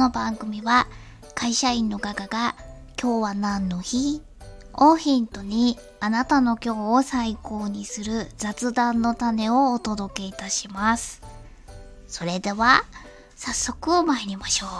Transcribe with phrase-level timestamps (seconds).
[0.00, 0.86] の番組は
[1.34, 2.56] 会社員のガガが
[2.98, 4.22] 今日は何の日
[4.72, 11.20] をヒントにあなたの今日を最高にする雑談の種をお届けいたします。
[12.08, 12.84] それでは
[13.36, 14.70] 早速参りましょう。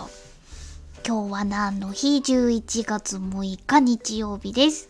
[1.06, 4.88] 今日は何の日 ?11 月6日日曜日です。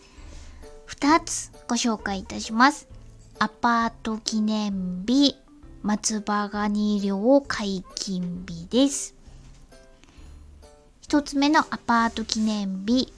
[0.87, 2.87] 2つご紹介いたします。
[3.37, 5.35] アパート記念日、
[5.83, 9.20] 松葉ガニ漁解禁日です。
[11.11, 13.11] 一つ目のアパート記念日。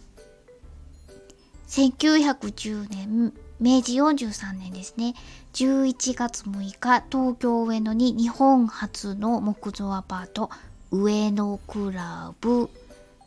[1.68, 5.14] 1910年、明治43年ですね。
[5.54, 10.50] 11月6日、東京上野に日本初の木造アパート、
[10.90, 12.72] 上野クラブ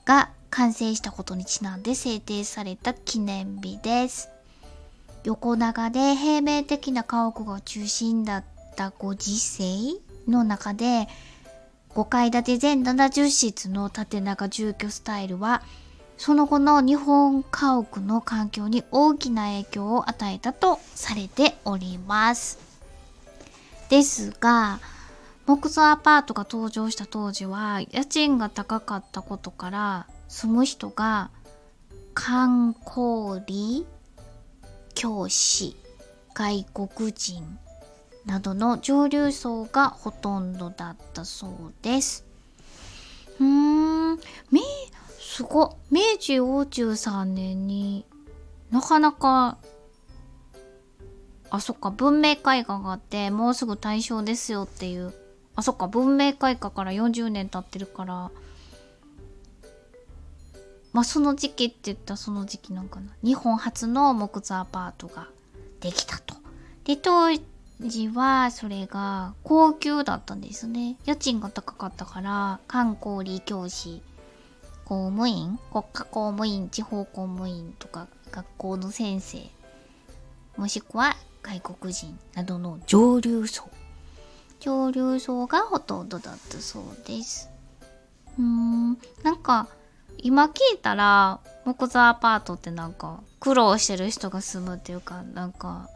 [0.05, 4.31] が完成したことにちなんで制定された記念日です。
[5.23, 8.45] 横長で平面的な家屋が中心だっ
[8.75, 11.07] たご時世の中で
[11.97, 15.63] 5階建て全70室の縦長住居スタイルは
[16.19, 22.59] その後の日本家屋の環境に大きな影響を与えたとされております。
[23.89, 24.79] ですが
[25.47, 31.31] 木造アパートが登場した当時は家賃が高かったことから住む人が
[32.13, 33.87] 観光理
[34.95, 35.77] 教師
[36.35, 37.59] 外国人
[38.27, 41.51] などの上流層がほとんどだったそう
[41.83, 42.27] です。
[43.41, 44.17] うーん、
[44.51, 44.61] め、
[45.19, 48.05] すご明治王中3年に
[48.71, 49.59] なかなか
[51.51, 55.15] あそっか文明開化があってもうすぐ大正ですよっていう。
[55.55, 58.31] あそっか文明開化から40年経ってるから。
[60.93, 63.13] まあその時期って言ったらその時期なんかな。
[63.23, 65.29] 日本初の木造アパートが
[65.81, 66.35] できたと。
[66.85, 67.31] で当
[67.81, 70.97] 時はそれが高級だったんですね。
[71.05, 74.03] 家賃が高かったから観光理教師
[74.85, 79.43] 公務員国家公務員地方公務員とか学校の先生
[80.57, 83.69] もしくは外国人などの上流層。
[84.59, 87.51] 上流層がほとんどだったそうです。
[88.39, 88.99] うーん。
[89.23, 89.69] なんか
[90.19, 95.91] 今聞いたら木造アパートってなんか苦労してる人が住むっていうかなんか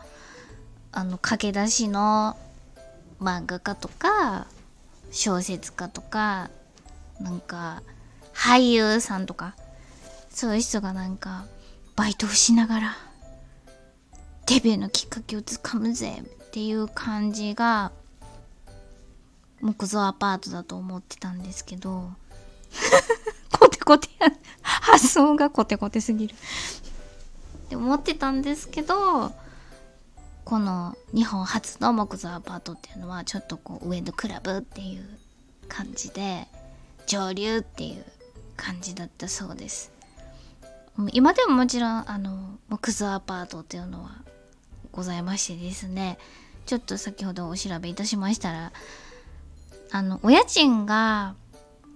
[0.92, 2.36] あの駆け出しの
[3.20, 4.46] 漫画家とか
[5.10, 6.50] 小説家とか
[7.20, 7.82] なんか
[8.34, 9.54] 俳優さんとか
[10.30, 11.44] そういう人がなんか
[11.96, 12.96] バイトをしながら
[14.46, 17.92] デビューのきっかけをつかむぜっていう感じが
[19.60, 22.10] 木造アパートだと思ってたんですけど
[23.58, 26.34] コテコテや発想がコテコテすぎる。
[26.34, 29.32] って思ってたんですけど
[30.50, 35.04] この日本初の木造アパートっていうのはちょっとこう上のクラブっていう
[35.68, 36.48] 感じで
[37.06, 38.04] 上流っていう
[38.56, 39.92] 感じだったそうです。
[41.12, 44.10] 今でももちろんあの木造アパートっていうのは
[44.90, 46.18] ございましてですね。
[46.66, 48.72] ちょっと先ほどお調べいたしましたら
[49.92, 51.36] あのお家賃が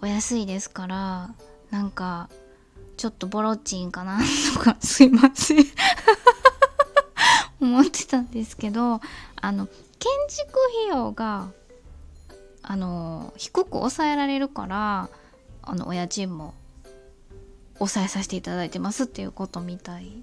[0.01, 1.35] お安いですから
[1.73, 2.29] なんか
[2.99, 4.21] ちょっとボロッチンかな
[4.55, 5.65] とかすいません。
[7.65, 9.01] 思ってたんですけど
[9.41, 10.51] あの建築
[10.89, 11.51] 費用が
[12.63, 15.09] あの低く抑えられるから
[15.63, 16.55] あのお家賃も
[17.79, 20.23] 抑えさせていただいてますっていうことみたい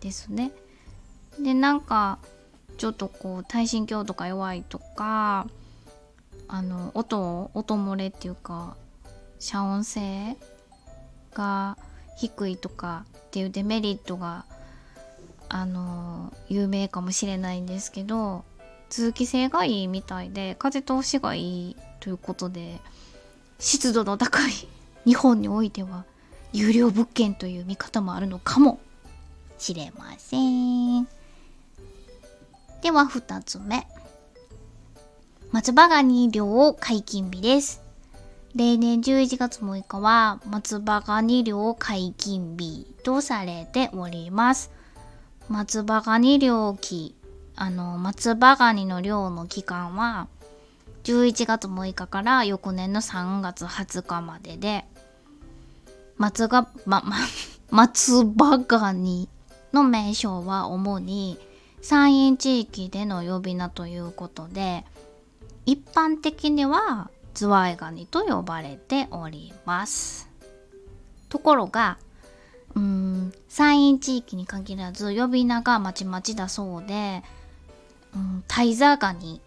[0.00, 0.52] ですね。
[1.40, 2.18] でなんか
[2.78, 5.46] ちょっとこう耐震強度が弱いとか
[6.48, 8.76] あの音音漏れっていうか
[9.38, 10.36] 遮音性
[11.34, 11.76] が
[12.16, 14.44] 低いとかっていうデメリットが
[15.56, 18.44] あの有名かもしれないんですけど
[18.90, 22.78] 通気性がいいみたいで風通しがいいということで
[23.58, 24.52] 湿度の高い
[25.06, 26.04] 日本においては
[26.52, 28.78] 有料物件という見方もあるのかも
[29.58, 31.04] しれません。
[32.82, 33.86] では2つ目。
[35.50, 37.82] 松葉ガニ漁解禁日です。
[38.54, 44.75] 例年11月6日は松葉ガニ漁解禁日とされております。
[45.48, 47.14] 松葉ガニ漁期。
[47.54, 50.28] あの松葉ガニの漁の期間は
[51.04, 54.84] 11月6日から翌年の3月20日までで
[56.18, 57.16] 松が、ま、ま、
[57.70, 59.30] 松葉ガニ
[59.72, 61.38] の名称は主に
[61.80, 64.84] 山陰地域での呼び名ということで
[65.64, 70.28] 一般的にはズワイガニと呼ばれております。
[71.28, 71.98] ところが
[72.76, 73.32] うん。
[73.48, 77.22] 山陰地域に限らず呼び名がまちまちだそうで、
[78.14, 79.40] うん、タイザガニ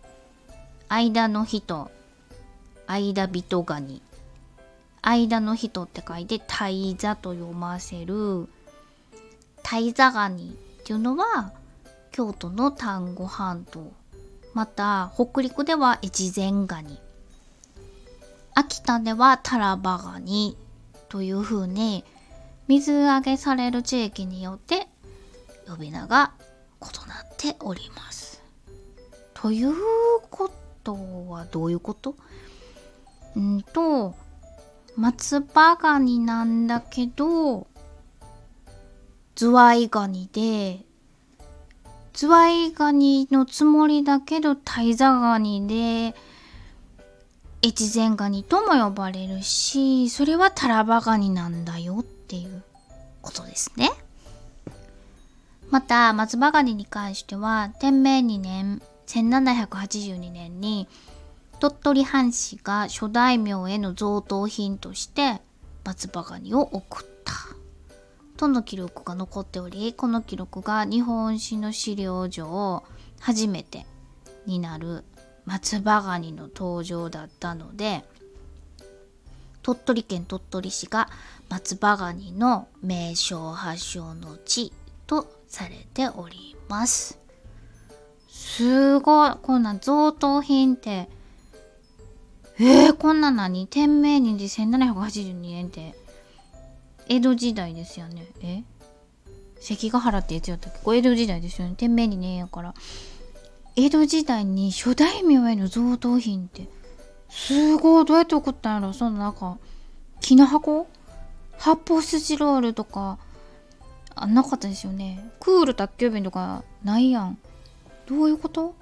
[0.89, 1.89] 間の人
[2.87, 4.01] 間人ガニ
[5.03, 8.47] 間の人って書いて大座と読ませる
[9.61, 11.53] 大座ガニっていうのは
[12.11, 13.93] 京都の丹後半島
[14.55, 16.97] また北陸では越前ガニ
[18.55, 20.57] 秋田ではタラバガニ
[21.07, 22.03] という風に
[22.69, 24.87] 水揚げされる地域によって
[25.67, 26.33] 呼び名が
[26.79, 28.43] 異なっております。
[29.33, 29.73] という
[30.29, 30.51] こ
[30.83, 30.93] と
[31.29, 32.15] はどういうこと？
[33.35, 34.13] うんと
[34.95, 37.65] 松葉ガニなんだけど
[39.35, 40.85] ズワイガニで
[42.13, 46.15] ズワイガニのつもりだけどタイザガニで
[47.65, 52.63] 越前ガニとも呼ばれるしそれはタラバガニなんだよってていう
[53.21, 53.89] ことですね。
[55.71, 60.87] また松葉ガニに関しては天明2年1782年に
[61.59, 65.41] 鳥取藩士が諸大名への贈答品として
[65.83, 67.33] 松葉ガニを送った
[68.37, 72.83] との記録が残っておりこの記録が日本史の資料上
[73.19, 73.85] 初めて
[74.45, 75.03] になる
[75.45, 78.05] 松葉ガニの登場だったので
[79.61, 81.09] 鳥取県鳥取市が
[81.49, 84.71] 松葉ガニの名称発祥の地
[85.07, 87.19] とされております。
[88.27, 89.31] すごい。
[89.41, 91.09] こんな贈答品って。
[92.59, 95.95] えー、こんな何天明人で1782年って。
[97.07, 98.27] 江戸時代ですよね。
[98.41, 98.63] え？
[99.59, 100.79] 関ヶ原ってやつやったっけ？
[100.79, 101.75] これ江戸時代ですよね。
[101.75, 102.73] 天明2年やから。
[103.75, 106.69] 江戸時代に諸大名への贈答品って。
[107.29, 108.05] すごい。
[108.05, 109.57] どうやって送ったんやろそのなんか
[110.19, 110.87] 木の箱？
[111.57, 113.17] 発泡スチロールとか
[114.15, 115.29] あなかったですよね。
[115.39, 117.37] クール宅急便とかないやん。
[118.07, 118.75] どういうこと？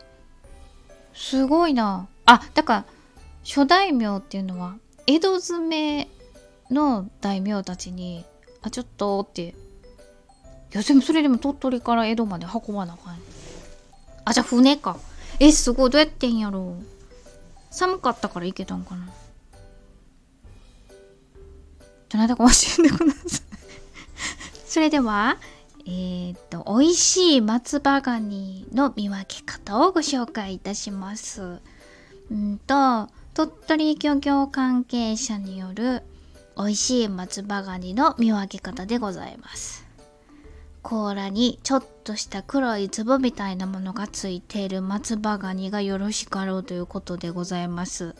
[1.13, 2.07] すごいな。
[2.25, 2.85] あだから
[3.43, 4.75] 諸大名っていうのは
[5.07, 6.09] 江戸詰め
[6.69, 8.25] の大名たちに
[8.61, 9.41] 「あちょっと」って。
[9.49, 9.53] い
[10.73, 13.19] やでもそれでも鳥取から江戸まで運ばなあかん。
[14.25, 14.97] あじゃあ船か。
[15.39, 15.89] えすごい。
[15.89, 16.96] どうやってんやろう。
[17.69, 19.07] 寒かったから行けたんかな。
[22.09, 23.41] どなたか教えてください。
[24.65, 25.37] それでは
[25.85, 31.59] えー、っと美味しい松葉ガニの見分け方をご紹介いたします。
[32.29, 36.03] うんと鳥取漁業関係者による
[36.57, 39.86] 美味しい松葉ガニの見分け方でございます。
[40.87, 48.15] 甲羅にちょっとした黒い粒みたいなものがついている松葉ガニがよろしかろうということでございます。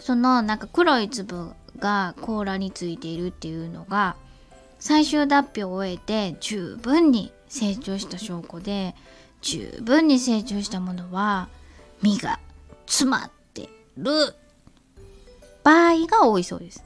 [0.00, 4.16] そのなんか黒い粒が甲羅についているっていうのが
[4.78, 8.94] 最終脱皮を終えて十分に成長した証拠で
[9.42, 11.50] 十分に成長したものは
[12.00, 12.40] 身が
[12.86, 13.68] 詰まって
[13.98, 14.34] る
[15.62, 16.85] 場合が多いそうです。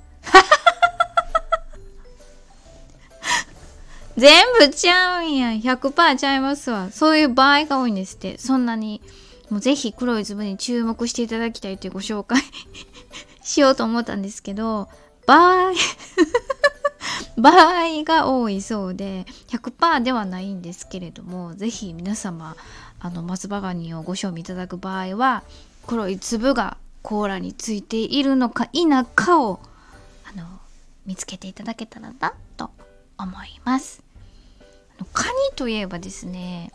[4.20, 5.49] 全部ちゃうんや。
[5.52, 6.90] 100%ちゃいますわ。
[6.90, 8.37] そういう場合が多いんですって。
[8.37, 9.00] そんなに、
[9.49, 12.43] もうぜひ黒い粒に注目していただきたいというご紹介
[13.43, 14.88] しようと思ったんですけど、
[15.26, 15.72] 場合
[17.40, 22.56] 場合が多いそうで、100%ではないんですけれども、ぜひ皆様、
[23.00, 25.43] あの、松葉ガニをご賞味いただく場合は、
[25.87, 29.61] 黒い粒が甲羅についているのか否かを、
[30.30, 30.45] あの、
[31.06, 32.71] 見つけていただけたらなと
[33.16, 34.10] 思います。
[35.12, 36.73] カニといえばですね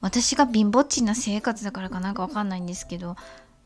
[0.00, 3.16] 私が貧乏ちな生活だからかなんかわかんないんですけど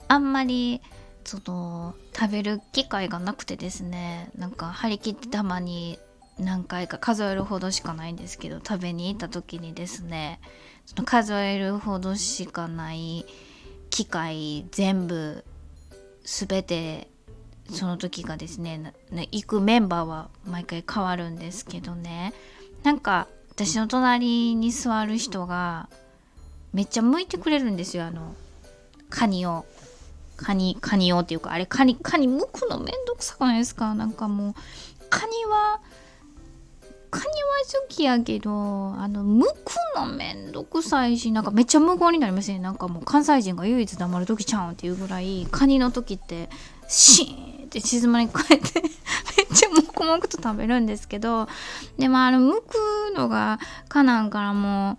[0.06, 0.80] あんまり
[1.24, 5.98] その食べる機会がなくてですねなんか張り切ってたまに
[6.38, 10.40] 何回か数えるほどしかないんですけど食べに行った時にですね
[10.86, 13.26] その数えるほどしかない
[13.90, 15.44] 機械全部
[16.24, 17.08] 全て
[17.70, 22.32] その時がですね行くメンバーは毎回変わるんですけどね。
[22.82, 25.88] なんか私の隣に座る人が
[26.72, 28.04] めっちゃ向いてくれるんですよ。
[28.04, 28.36] あの
[29.10, 29.66] カニを。
[30.36, 33.96] カニカニをっていうかあれカニカニ剥くのめんどくさくないですか？
[33.96, 34.54] なんかもう
[35.10, 35.80] カニは
[37.10, 37.30] カニは
[37.82, 46.48] 好きやけどあの剥くのめんどくさいしなんかめっちゃ無言になりますねなんかもう関西人が唯一黙る時ちゃうんっていうぐらいカニの時って
[46.86, 48.82] シーンって静まり返って
[50.08, 51.48] 黙々と食べるんですけど
[51.98, 54.98] でもあの剥くのがかなんからも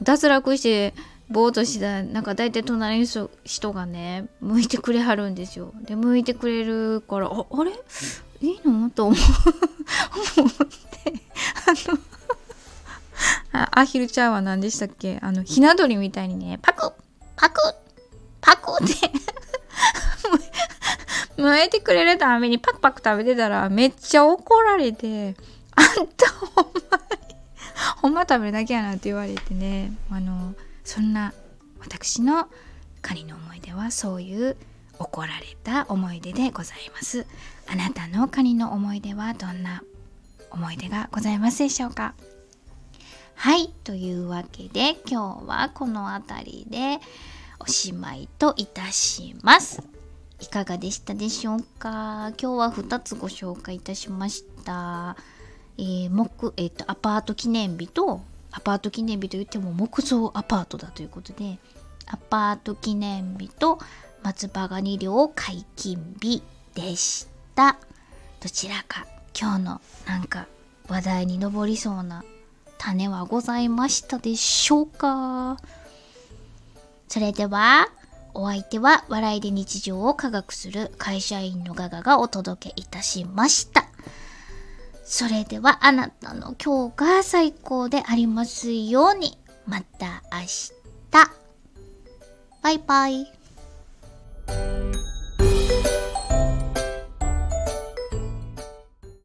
[0.00, 0.94] う脱落して
[1.28, 7.72] ぼーっとしたなんか大体隣の人がね向いてくれはるんですよで向いてくれるからああれ
[8.40, 9.22] いいのと思って
[13.52, 16.92] あのアヒルちゃんは何でしたっけあのひな鳥みたいにねパク
[17.34, 17.60] パク
[18.40, 18.94] パクって
[21.36, 25.36] 向甘えてくれるためにパクパク食べてたらめっちゃ怒られて、
[25.74, 27.36] あんたほんまに、
[28.02, 31.32] ほんま食べるだけやなって言われてね、あの、そんな
[31.80, 32.48] 私の
[33.02, 34.56] カニの思い出はそういう
[34.98, 37.26] 怒られた思い出でございます。
[37.68, 39.82] あなたのカニの思い出はどんな
[40.50, 42.14] 思い出がございますでしょうか？
[43.34, 43.68] はい。
[43.84, 46.98] というわけで今日はこの辺りで
[47.58, 49.82] おしまいといたします。
[50.40, 52.32] いかがでしたでしょうか？
[52.40, 55.16] 今日は2つご紹介いたしました。
[55.78, 58.20] えー、木えっ、ー、とアパート記念日と
[58.52, 61.58] アパート記念日といっても木造アパートだということで
[62.06, 63.78] アパート記念日と
[64.22, 66.42] 松葉ガニ漁解禁日
[66.74, 67.78] でした。
[68.40, 69.06] どちらか
[69.38, 70.46] 今日のなんか
[70.88, 72.24] 話題に上りそうな
[72.78, 75.56] 種はございましたでしょうか？
[77.08, 77.88] それでは
[78.36, 83.86] お相手は笑いで日常を科学する会社員のガガがお届けいたしました。
[85.04, 89.38] それではあなたの今日が最高でありますように。
[89.66, 90.72] また明日。
[92.62, 94.75] バイバイ。